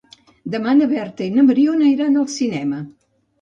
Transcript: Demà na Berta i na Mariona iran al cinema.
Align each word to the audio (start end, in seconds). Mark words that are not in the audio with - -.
Demà 0.53 0.71
na 0.77 0.87
Berta 0.93 1.23
i 1.27 1.35
na 1.35 1.43
Mariona 1.51 1.91
iran 1.91 2.19
al 2.23 2.27
cinema. 2.39 2.81